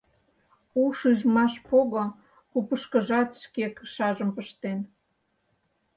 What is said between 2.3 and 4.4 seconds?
купышкыжат шке кышажым